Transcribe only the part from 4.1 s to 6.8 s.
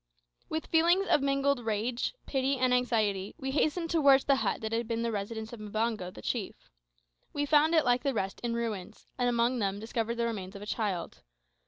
the hut that had been the residence of Mbango, the chief.